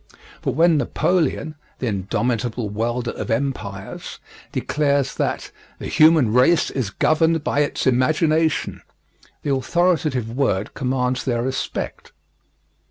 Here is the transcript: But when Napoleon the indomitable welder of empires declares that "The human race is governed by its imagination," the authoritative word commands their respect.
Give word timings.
But 0.41 0.53
when 0.53 0.77
Napoleon 0.79 1.53
the 1.77 1.85
indomitable 1.85 2.69
welder 2.71 3.11
of 3.11 3.29
empires 3.29 4.17
declares 4.51 5.13
that 5.13 5.51
"The 5.77 5.85
human 5.89 6.33
race 6.33 6.71
is 6.71 6.89
governed 6.89 7.43
by 7.43 7.59
its 7.59 7.85
imagination," 7.85 8.81
the 9.43 9.53
authoritative 9.53 10.35
word 10.35 10.73
commands 10.73 11.23
their 11.23 11.43
respect. 11.43 12.13